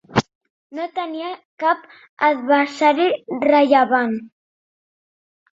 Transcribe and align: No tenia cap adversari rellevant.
No 0.77 0.85
tenia 0.99 1.27
cap 1.63 1.83
adversari 2.29 3.07
rellevant. 3.47 4.17